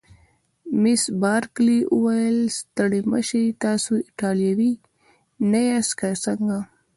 [0.81, 4.73] مس بارکلي وویل: ستړي مه شئ، تاسي ایټالوي
[5.51, 6.57] نه یاست که څنګه؟